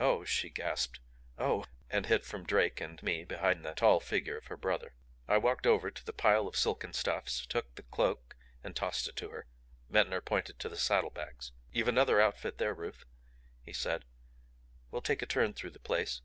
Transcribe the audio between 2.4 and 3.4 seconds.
Drake and me